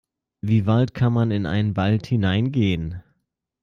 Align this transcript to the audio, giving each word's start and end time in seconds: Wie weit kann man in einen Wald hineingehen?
Wie 0.41 0.65
weit 0.65 0.95
kann 0.95 1.13
man 1.13 1.29
in 1.29 1.45
einen 1.45 1.77
Wald 1.77 2.07
hineingehen? 2.07 3.03